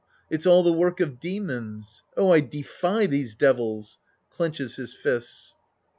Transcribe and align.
It's 0.31 0.47
all 0.47 0.63
the 0.63 0.73
work 0.73 0.99
of 0.99 1.19
demons. 1.19 2.01
Oh, 2.17 2.31
I 2.31 2.39
defy 2.39 3.05
these 3.05 3.35
devils! 3.35 3.99
{Clenches 4.31 4.75
his 4.77 4.95
fists.) 4.95 5.55